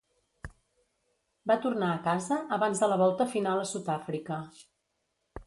Va 1.51 1.57
tornar 1.65 1.89
a 1.91 1.99
casa 2.07 2.39
abans 2.59 2.83
de 2.85 2.91
la 2.95 2.99
volta 3.03 3.29
final 3.35 3.63
a 3.67 3.69
Sud-àfrica. 3.75 4.41